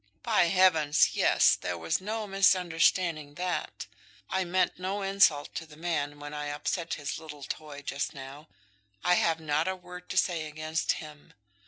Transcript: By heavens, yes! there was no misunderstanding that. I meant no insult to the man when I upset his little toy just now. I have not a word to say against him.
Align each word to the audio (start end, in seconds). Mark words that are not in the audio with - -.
By 0.23 0.45
heavens, 0.45 1.09
yes! 1.13 1.55
there 1.55 1.77
was 1.77 2.01
no 2.01 2.25
misunderstanding 2.25 3.35
that. 3.35 3.85
I 4.31 4.43
meant 4.43 4.79
no 4.79 5.03
insult 5.03 5.53
to 5.53 5.67
the 5.67 5.77
man 5.77 6.19
when 6.19 6.33
I 6.33 6.47
upset 6.47 6.95
his 6.95 7.19
little 7.19 7.43
toy 7.43 7.83
just 7.83 8.15
now. 8.15 8.47
I 9.03 9.13
have 9.13 9.39
not 9.39 9.67
a 9.67 9.75
word 9.75 10.09
to 10.09 10.17
say 10.17 10.47
against 10.47 10.93
him. 10.93 11.33